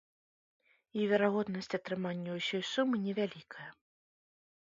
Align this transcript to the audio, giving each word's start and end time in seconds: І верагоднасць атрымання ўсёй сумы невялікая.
І 1.01 1.03
верагоднасць 1.11 1.75
атрымання 1.79 2.29
ўсёй 2.39 2.63
сумы 2.71 2.95
невялікая. 3.05 3.69